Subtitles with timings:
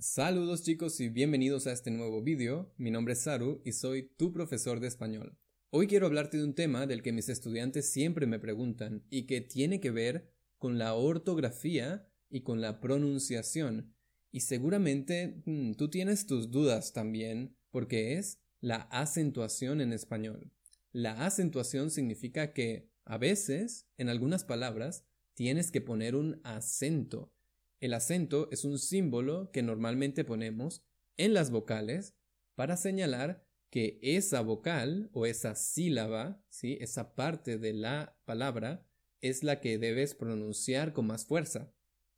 [0.00, 2.72] Saludos chicos y bienvenidos a este nuevo vídeo.
[2.78, 5.36] Mi nombre es Saru y soy tu profesor de español.
[5.68, 9.42] Hoy quiero hablarte de un tema del que mis estudiantes siempre me preguntan y que
[9.42, 13.94] tiene que ver con la ortografía y con la pronunciación.
[14.32, 20.50] Y seguramente mm, tú tienes tus dudas también porque es la acentuación en español.
[20.92, 25.04] La acentuación significa que a veces, en algunas palabras,
[25.34, 27.34] tienes que poner un acento
[27.80, 30.84] el acento es un símbolo que normalmente ponemos
[31.16, 32.14] en las vocales
[32.54, 36.76] para señalar que esa vocal o esa sílaba, ¿sí?
[36.80, 38.86] esa parte de la palabra,
[39.20, 41.72] es la que debes pronunciar con más fuerza.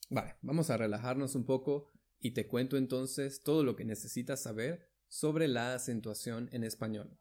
[0.09, 4.89] Vale, vamos a relajarnos un poco y te cuento entonces todo lo que necesitas saber
[5.09, 7.19] sobre la acentuación en español.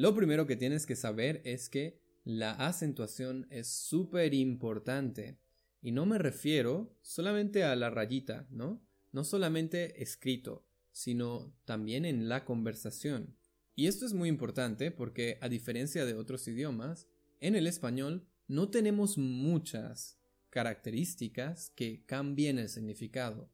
[0.00, 5.38] Lo primero que tienes que saber es que la acentuación es súper importante.
[5.82, 8.82] Y no me refiero solamente a la rayita, ¿no?
[9.12, 13.36] No solamente escrito, sino también en la conversación.
[13.76, 17.06] Y esto es muy importante porque, a diferencia de otros idiomas,
[17.38, 23.52] en el español no tenemos muchas características que cambien el significado.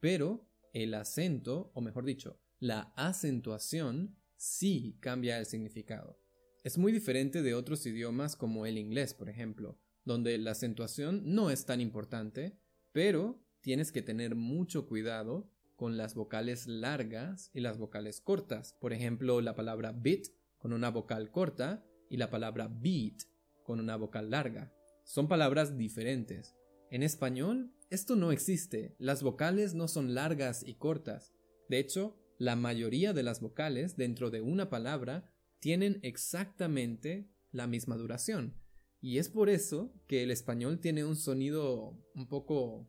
[0.00, 4.16] Pero el acento, o mejor dicho, la acentuación
[4.46, 6.18] sí cambia el significado.
[6.64, 11.50] Es muy diferente de otros idiomas como el inglés, por ejemplo, donde la acentuación no
[11.50, 12.58] es tan importante,
[12.92, 18.76] pero tienes que tener mucho cuidado con las vocales largas y las vocales cortas.
[18.80, 23.22] Por ejemplo, la palabra bit con una vocal corta y la palabra beat
[23.64, 24.72] con una vocal larga.
[25.04, 26.56] Son palabras diferentes.
[26.90, 28.94] En español, esto no existe.
[28.98, 31.32] Las vocales no son largas y cortas.
[31.68, 37.96] De hecho, la mayoría de las vocales dentro de una palabra tienen exactamente la misma
[37.96, 38.54] duración.
[39.00, 42.88] Y es por eso que el español tiene un sonido un poco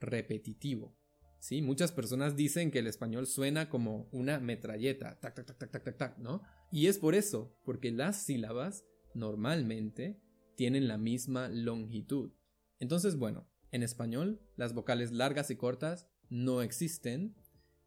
[0.00, 0.96] repetitivo.
[1.38, 1.62] ¿Sí?
[1.62, 5.84] Muchas personas dicen que el español suena como una metralleta, tac, tac, tac, tac, tac,
[5.84, 6.42] tac, tac, ¿no?
[6.70, 8.84] Y es por eso, porque las sílabas
[9.14, 10.20] normalmente
[10.56, 12.32] tienen la misma longitud.
[12.78, 17.34] Entonces, bueno, en español las vocales largas y cortas no existen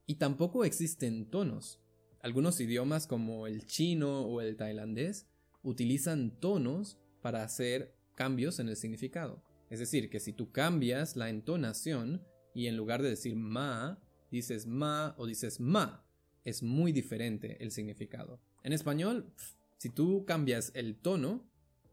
[0.06, 1.80] y tampoco existen tonos.
[2.22, 5.28] Algunos idiomas como el chino o el tailandés
[5.62, 9.44] utilizan tonos para hacer cambios en el significado.
[9.70, 12.22] Es decir, que si tú cambias la entonación
[12.54, 14.00] y en lugar de decir ma,
[14.30, 16.06] dices ma o dices ma,
[16.44, 18.40] es muy diferente el significado.
[18.64, 19.34] En español,
[19.78, 21.50] si tú cambias el tono,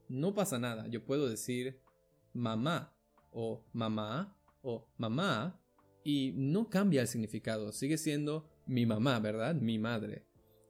[0.09, 0.88] no pasa nada.
[0.88, 1.81] Yo puedo decir
[2.32, 2.93] mamá
[3.32, 5.59] o mamá o mamá
[6.05, 9.55] y no cambia el significado, sigue siendo mi mamá, ¿verdad?
[9.55, 10.25] Mi madre.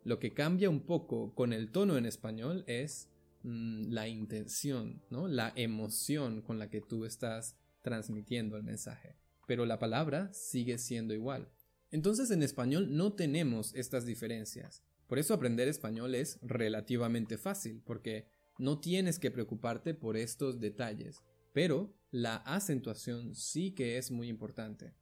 [0.05, 3.09] Lo que cambia un poco con el tono en español es
[3.43, 5.29] mm, la intención, ¿no?
[5.29, 9.17] La emoción con la que tú estás transmitiendo el mensaje.
[9.47, 11.51] Pero la palabra sigue siendo igual.
[11.91, 14.85] Entonces en español no tenemos estas diferencias.
[15.07, 21.25] Por eso aprender español es relativamente fácil, porque no tienes que preocuparte por estos detalles.
[21.53, 24.95] Pero la acentuación sí que es muy importante.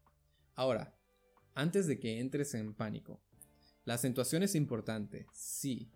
[0.59, 0.93] Ahora,
[1.55, 3.23] antes de que entres en pánico,
[3.85, 5.93] la acentuación es importante, sí,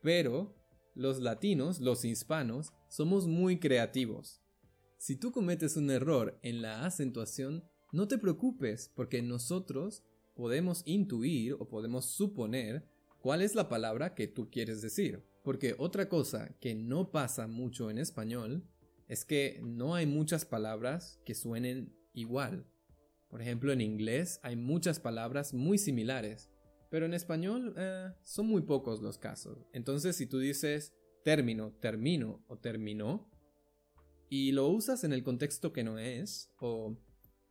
[0.00, 0.54] pero
[0.94, 4.40] los latinos, los hispanos, somos muy creativos.
[4.96, 10.04] Si tú cometes un error en la acentuación, no te preocupes, porque nosotros
[10.36, 15.26] podemos intuir o podemos suponer cuál es la palabra que tú quieres decir.
[15.42, 18.68] Porque otra cosa que no pasa mucho en español
[19.08, 22.70] es que no hay muchas palabras que suenen igual.
[23.36, 26.48] Por ejemplo, en inglés hay muchas palabras muy similares,
[26.88, 29.58] pero en español eh, son muy pocos los casos.
[29.74, 33.30] Entonces, si tú dices término, termino o terminó,
[34.30, 36.96] y lo usas en el contexto que no es, o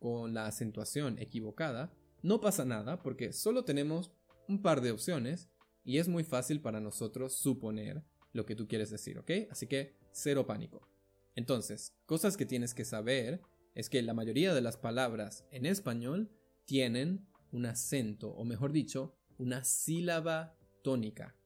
[0.00, 4.10] con la acentuación equivocada, no pasa nada porque solo tenemos
[4.48, 5.48] un par de opciones
[5.84, 8.02] y es muy fácil para nosotros suponer
[8.32, 9.30] lo que tú quieres decir, ¿ok?
[9.52, 10.88] Así que cero pánico.
[11.36, 13.40] Entonces, cosas que tienes que saber
[13.76, 16.30] es que la mayoría de las palabras en español
[16.64, 21.36] tienen un acento, o mejor dicho, una sílaba tónica.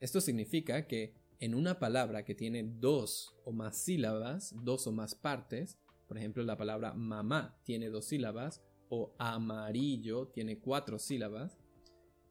[0.00, 5.14] Esto significa que en una palabra que tiene dos o más sílabas, dos o más
[5.14, 5.78] partes,
[6.08, 11.56] por ejemplo la palabra mamá tiene dos sílabas o amarillo tiene cuatro sílabas,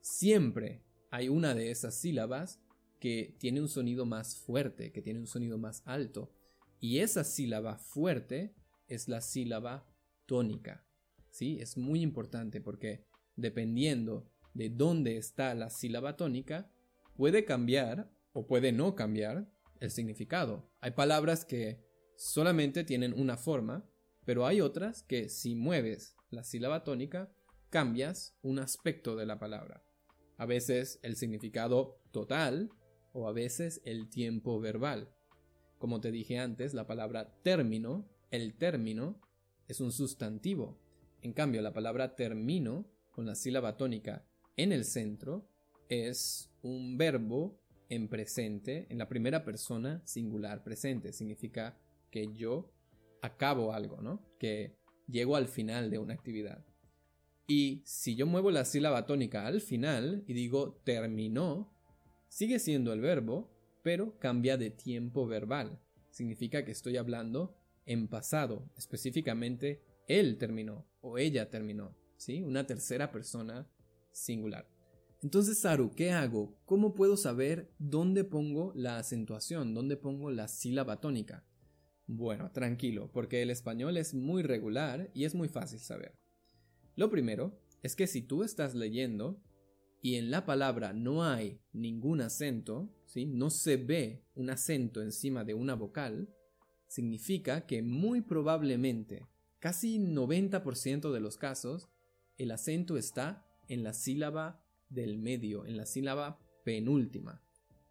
[0.02, 2.60] siempre hay una de esas sílabas
[3.00, 6.34] que tiene un sonido más fuerte, que tiene un sonido más alto.
[6.82, 8.54] Y esa sílaba fuerte
[8.88, 9.88] es la sílaba
[10.26, 10.86] tónica.
[11.30, 11.58] ¿Sí?
[11.60, 13.06] Es muy importante porque
[13.36, 16.72] dependiendo de dónde está la sílaba tónica,
[17.18, 19.50] puede cambiar o puede no cambiar
[19.80, 20.70] el significado.
[20.80, 21.84] Hay palabras que
[22.16, 23.86] solamente tienen una forma,
[24.26, 27.32] pero hay otras que si mueves la sílaba tónica,
[27.70, 29.84] cambias un aspecto de la palabra.
[30.38, 32.70] A veces el significado total
[33.14, 35.14] o a veces el tiempo verbal.
[35.78, 39.20] Como te dije antes, la palabra término, el término,
[39.68, 40.78] es un sustantivo.
[41.22, 44.26] En cambio, la palabra termino, con la sílaba tónica
[44.58, 45.48] en el centro,
[45.90, 51.14] es un verbo en presente, en la primera persona singular presente.
[51.14, 51.78] Significa
[52.12, 52.72] que yo
[53.22, 54.22] acabo algo, ¿no?
[54.40, 54.76] Que
[55.08, 56.66] llego al final de una actividad.
[57.48, 61.72] Y si yo muevo la sílaba tónica al final y digo terminó,
[62.28, 63.52] sigue siendo el verbo,
[63.84, 65.80] pero cambia de tiempo verbal.
[66.10, 67.56] Significa que estoy hablando
[67.86, 72.42] en pasado, específicamente él terminó o ella terminó, ¿sí?
[72.42, 73.68] Una tercera persona
[74.12, 74.68] singular.
[75.22, 76.56] Entonces, Saru, ¿qué hago?
[76.66, 81.44] ¿Cómo puedo saber dónde pongo la acentuación, dónde pongo la sílaba tónica?
[82.08, 86.20] Bueno, tranquilo, porque el español es muy regular y es muy fácil saber.
[86.96, 89.42] Lo primero es que si tú estás leyendo
[90.02, 93.26] y en la palabra no hay ningún acento, ¿sí?
[93.26, 96.30] no se ve un acento encima de una vocal,
[96.88, 99.26] significa que muy probablemente,
[99.60, 101.90] casi 90% de los casos,
[102.38, 107.42] el acento está en la sílaba del medio, en la sílaba penúltima.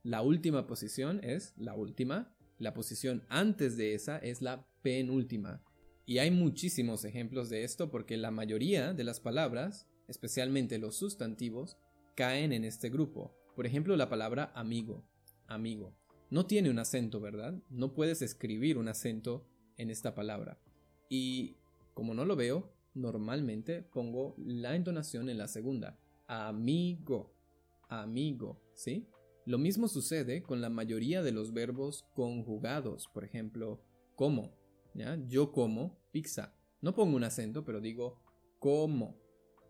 [0.03, 5.63] La última posición es la última la posición antes de esa es la penúltima.
[6.07, 11.77] Y hay muchísimos ejemplos de esto porque la mayoría de las palabras, especialmente los sustantivos,
[12.15, 13.37] caen en este grupo.
[13.57, 15.05] Por ejemplo, la palabra amigo.
[15.47, 15.97] Amigo.
[16.35, 17.55] No tiene un acento, ¿verdad?
[17.71, 19.47] No puedes escribir un acento
[19.77, 20.59] en esta palabra.
[21.09, 21.59] Y
[21.95, 25.97] como no lo veo, normalmente pongo la entonación en la segunda.
[26.27, 27.33] Amigo.
[27.89, 28.61] Amigo.
[28.75, 29.07] ¿Sí?
[29.47, 33.81] Lo mismo sucede con la mayoría de los verbos conjugados, por ejemplo,
[34.17, 34.59] como.
[34.93, 35.17] ¿ya?
[35.29, 36.53] Yo como pizza.
[36.81, 38.19] No pongo un acento, pero digo
[38.59, 39.21] como,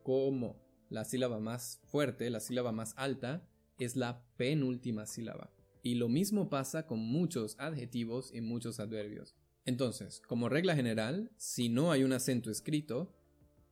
[0.02, 0.64] como.
[0.88, 3.46] La sílaba más fuerte, la sílaba más alta,
[3.78, 5.53] es la penúltima sílaba.
[5.84, 9.36] Y lo mismo pasa con muchos adjetivos y muchos adverbios.
[9.66, 13.14] Entonces, como regla general, si no hay un acento escrito,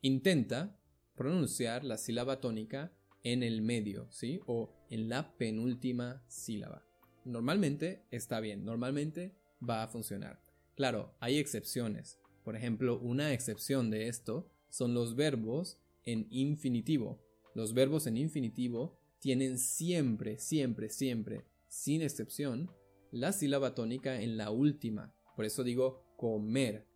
[0.02, 0.78] intenta
[1.16, 2.92] pronunciar la sílaba tónica
[3.24, 4.40] en el medio, ¿sí?
[4.46, 6.84] O en la penúltima sílaba.
[7.24, 9.34] Normalmente está bien, normalmente
[9.66, 10.38] va a funcionar.
[10.76, 12.18] Claro, hay excepciones.
[12.44, 17.24] Por ejemplo, una excepción de esto son los verbos en infinitivo.
[17.54, 22.70] Los verbos en infinitivo tienen siempre, siempre, siempre, sin excepción,
[23.10, 25.14] la sílaba tónica en la última.
[25.34, 26.86] Por eso digo comer,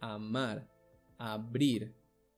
[0.00, 0.68] amar,
[1.16, 1.94] abrir,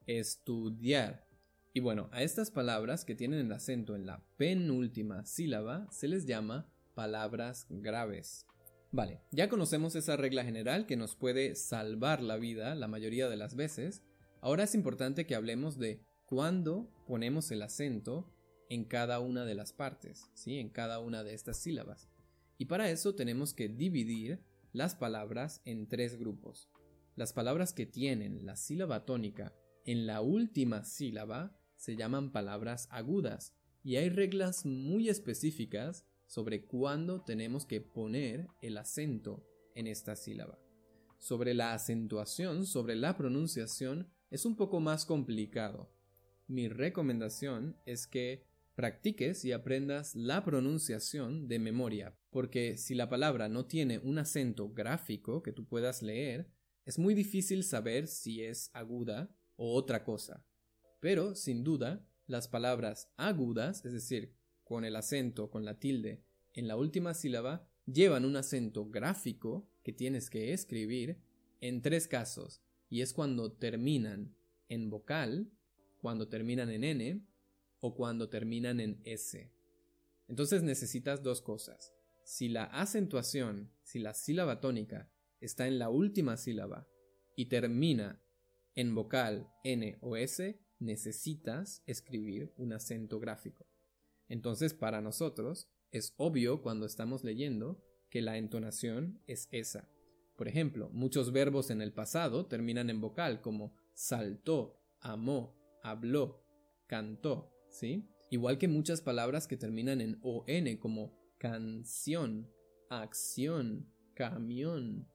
[0.06, 1.26] estudiar,
[1.72, 6.26] y bueno, a estas palabras que tienen el acento en la penúltima sílaba se les
[6.26, 8.46] llama palabras graves.
[8.90, 13.36] Vale, ya conocemos esa regla general que nos puede salvar la vida la mayoría de
[13.36, 14.02] las veces.
[14.40, 18.30] Ahora es importante que hablemos de cuándo ponemos el acento
[18.68, 20.58] en cada una de las partes, ¿sí?
[20.58, 22.08] en cada una de estas sílabas.
[22.58, 24.40] Y para eso tenemos que dividir
[24.72, 26.70] las palabras en tres grupos.
[27.16, 29.54] Las palabras que tienen la sílaba tónica
[29.84, 37.22] en la última sílaba se llaman palabras agudas y hay reglas muy específicas sobre cuándo
[37.22, 40.58] tenemos que poner el acento en esta sílaba.
[41.18, 45.90] Sobre la acentuación, sobre la pronunciación, es un poco más complicado.
[46.46, 48.47] Mi recomendación es que
[48.78, 54.72] practiques y aprendas la pronunciación de memoria, porque si la palabra no tiene un acento
[54.72, 56.48] gráfico que tú puedas leer,
[56.84, 60.46] es muy difícil saber si es aguda o otra cosa.
[61.00, 66.68] Pero, sin duda, las palabras agudas, es decir, con el acento, con la tilde, en
[66.68, 71.18] la última sílaba, llevan un acento gráfico que tienes que escribir
[71.60, 74.36] en tres casos, y es cuando terminan
[74.68, 75.50] en vocal,
[76.00, 77.27] cuando terminan en n
[77.80, 79.50] o cuando terminan en s.
[80.28, 81.94] Entonces necesitas dos cosas.
[82.24, 86.86] Si la acentuación, si la sílaba tónica está en la última sílaba
[87.36, 88.22] y termina
[88.74, 93.66] en vocal n o s, necesitas escribir un acento gráfico.
[94.28, 99.88] Entonces, para nosotros, es obvio cuando estamos leyendo que la entonación es esa.
[100.36, 106.44] Por ejemplo, muchos verbos en el pasado terminan en vocal como saltó, amó, habló,
[106.86, 107.57] cantó,
[108.30, 112.50] Igual que muchas palabras que terminan en ON como canción,
[112.90, 115.08] acción, camión,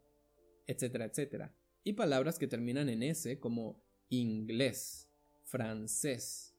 [0.68, 1.56] etcétera, etcétera.
[1.84, 5.10] Y palabras que terminan en S como inglés,
[5.44, 6.56] francés,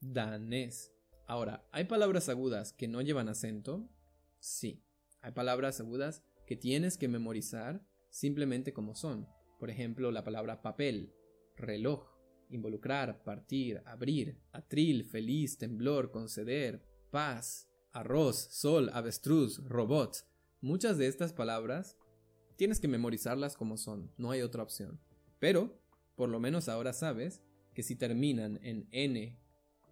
[0.00, 0.94] danés.
[1.26, 3.88] Ahora, ¿hay palabras agudas que no llevan acento?
[4.38, 4.84] Sí.
[5.20, 9.28] Hay palabras agudas que tienes que memorizar simplemente como son.
[9.58, 11.12] Por ejemplo, la palabra papel,
[11.56, 12.17] reloj,
[12.50, 20.26] involucrar, partir, abrir, atril, feliz, temblor, conceder, paz, arroz, sol, avestruz, robot.
[20.60, 21.96] Muchas de estas palabras
[22.56, 25.00] tienes que memorizarlas como son, no hay otra opción.
[25.38, 25.80] Pero,
[26.16, 27.42] por lo menos ahora sabes
[27.74, 29.38] que si terminan en N,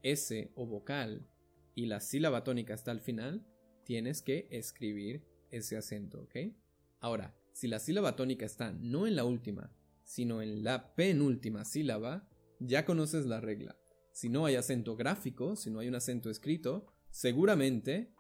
[0.02, 1.28] S o vocal
[1.74, 3.46] y la sílaba tónica está al final,
[3.84, 6.36] tienes que escribir ese acento, ¿ok?
[7.00, 9.72] Ahora, si la sílaba tónica está no en la última,
[10.02, 12.28] sino en la penúltima sílaba,
[12.60, 13.76] ya conoces la regla.
[14.12, 18.12] Si no hay acento gráfico, si no hay un acento escrito, seguramente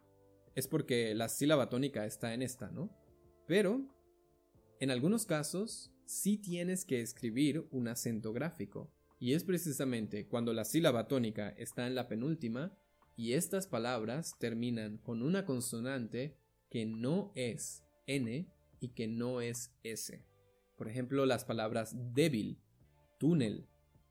[0.54, 2.90] es porque la sílaba tónica está en esta, ¿no?
[3.46, 3.86] Pero,
[4.80, 8.92] en algunos casos, sí tienes que escribir un acento gráfico.
[9.18, 12.76] Y es precisamente cuando la sílaba tónica está en la penúltima
[13.16, 16.36] y estas palabras terminan con una consonante
[16.70, 18.46] que no es N
[18.80, 20.22] y que no es S.
[20.76, 22.60] Por ejemplo, las palabras débil,
[23.18, 23.66] túnel,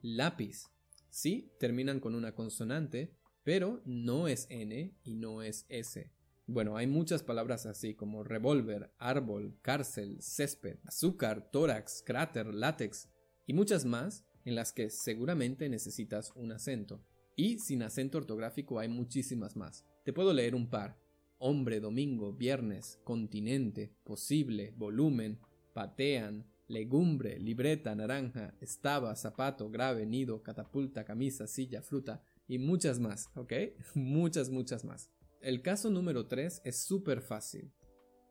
[0.06, 0.68] lápiz.
[1.10, 6.12] Sí, terminan con una consonante, pero no es N y no es S.
[6.46, 13.10] Bueno, hay muchas palabras así como revólver, árbol, cárcel, césped, azúcar, tórax, cráter, látex
[13.48, 17.04] y muchas más en las que seguramente necesitas un acento.
[17.36, 19.86] Y sin acento ortográfico hay muchísimas más.
[20.04, 21.00] Te puedo leer un par.
[21.40, 25.40] Hombre, domingo, viernes, continente, posible, volumen,
[25.74, 33.30] patean, legumbre, libreta, naranja, estaba, zapato, grave, nido, catapulta, camisa, silla, fruta y muchas más,
[33.36, 33.54] ¿ok?
[33.96, 35.12] muchas, muchas más.
[35.42, 37.72] El caso número 3 es súper fácil,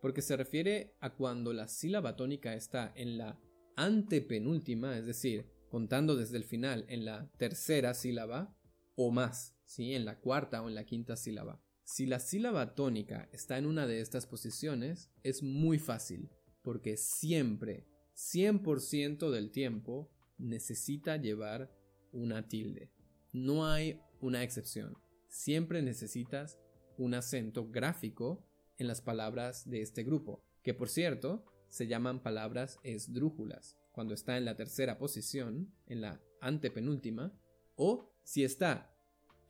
[0.00, 3.40] porque se refiere a cuando la sílaba tónica está en la
[3.76, 8.56] antepenúltima, es decir, contando desde el final en la tercera sílaba
[8.96, 9.94] o más, ¿sí?
[9.94, 11.60] en la cuarta o en la quinta sílaba.
[11.84, 16.30] Si la sílaba tónica está en una de estas posiciones, es muy fácil,
[16.62, 21.70] porque siempre, 100% del tiempo, necesita llevar
[22.12, 22.90] una tilde.
[23.32, 24.96] No hay una excepción.
[25.28, 26.58] Siempre necesitas
[26.96, 28.46] un acento gráfico
[28.78, 34.36] en las palabras de este grupo, que por cierto se llaman palabras esdrújulas, cuando está
[34.36, 37.32] en la tercera posición, en la antepenúltima,
[37.76, 38.94] o si está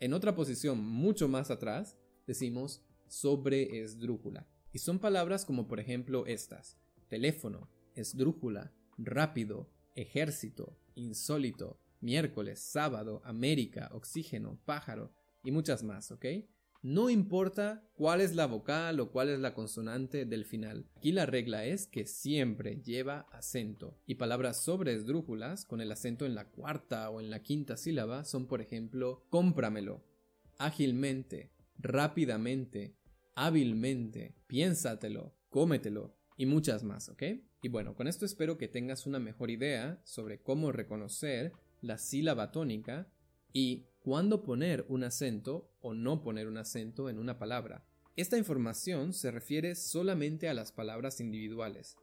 [0.01, 4.47] en otra posición mucho más atrás, decimos sobre esdrújula.
[4.73, 6.79] Y son palabras como por ejemplo estas,
[7.09, 16.27] teléfono, esdrújula, rápido, ejército, insólito, miércoles, sábado, América, oxígeno, pájaro y muchas más, ¿ok?
[16.83, 20.87] No importa cuál es la vocal o cuál es la consonante del final.
[20.97, 23.99] Aquí la regla es que siempre lleva acento.
[24.07, 28.25] Y palabras sobre esdrújulas con el acento en la cuarta o en la quinta sílaba
[28.25, 30.05] son por ejemplo cómpramelo,
[30.59, 32.95] ágilmente, rápidamente,
[33.35, 37.23] hábilmente, piénsatelo, cómetelo y muchas más, ¿ok?
[37.63, 42.51] Y bueno, con esto espero que tengas una mejor idea sobre cómo reconocer la sílaba
[42.51, 43.09] tónica
[43.53, 47.87] y cuándo poner un acento o no poner un acento en una palabra.
[48.17, 51.97] Esta información se refiere solamente a las palabras individuales,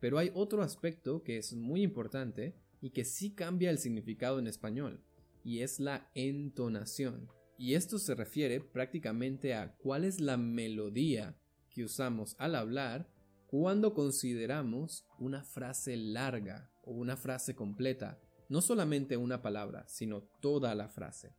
[0.00, 4.46] pero hay otro aspecto que es muy importante y que sí cambia el significado en
[4.46, 5.00] español,
[5.42, 7.28] y es la entonación.
[7.56, 11.36] Y esto se refiere prácticamente a cuál es la melodía
[11.70, 13.08] que usamos al hablar
[13.56, 20.74] cuando consideramos una frase larga o una frase completa, no solamente una palabra, sino toda
[20.74, 21.36] la frase.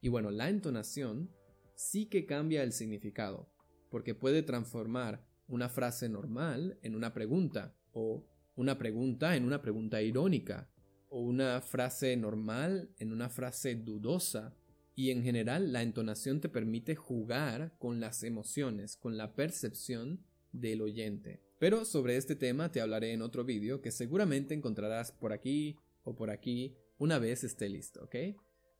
[0.00, 1.34] Y bueno, la entonación
[1.74, 3.50] sí que cambia el significado,
[3.90, 8.24] porque puede transformar una frase normal en una pregunta, o
[8.54, 10.70] una pregunta en una pregunta irónica,
[11.10, 14.54] o una frase normal en una frase dudosa,
[14.94, 20.82] y en general la entonación te permite jugar con las emociones, con la percepción del
[20.82, 21.40] oyente.
[21.58, 26.14] Pero sobre este tema te hablaré en otro vídeo que seguramente encontrarás por aquí o
[26.14, 28.16] por aquí una vez esté listo, ¿ok?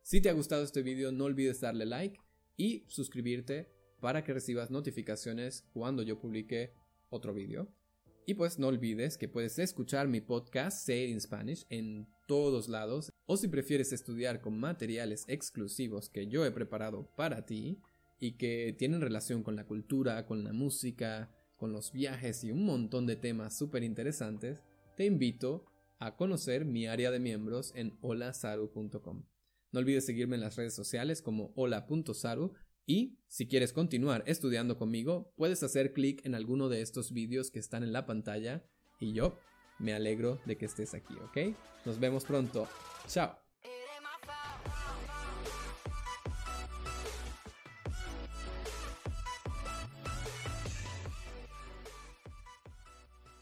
[0.03, 2.19] Si te ha gustado este video no olvides darle like
[2.57, 3.69] y suscribirte
[4.01, 6.73] para que recibas notificaciones cuando yo publique
[7.11, 7.69] otro video.
[8.27, 13.11] Y pues no olvides que puedes escuchar mi podcast Say in Spanish en todos lados
[13.27, 17.81] o si prefieres estudiar con materiales exclusivos que yo he preparado para ti
[18.21, 22.65] y que tienen relación con la cultura, con la música, con los viajes y un
[22.65, 24.63] montón de temas súper interesantes,
[24.97, 25.67] te invito
[25.99, 29.25] a conocer mi área de miembros en holasaru.com.
[29.73, 32.55] No olvides seguirme en las redes sociales como hola.saru
[32.87, 37.59] y si quieres continuar estudiando conmigo, puedes hacer clic en alguno de estos vídeos que
[37.59, 38.65] están en la pantalla
[38.99, 39.39] y yo
[39.79, 41.55] me alegro de que estés aquí, ¿ok?
[41.85, 42.67] Nos vemos pronto.
[43.07, 43.48] Chao.